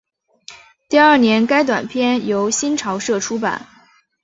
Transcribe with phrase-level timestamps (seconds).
[0.89, 3.67] 第二年该短篇由新潮社出版。